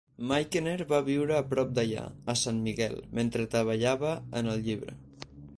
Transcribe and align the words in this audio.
Michener 0.29 0.87
va 0.93 1.01
viure 1.09 1.35
a 1.39 1.41
prop 1.51 1.75
d'allà, 1.79 2.07
a 2.33 2.37
San 2.45 2.63
Miguel, 2.71 2.97
mentre 3.21 3.49
treballava 3.55 4.19
en 4.41 4.55
el 4.57 4.69
llibre. 4.69 4.99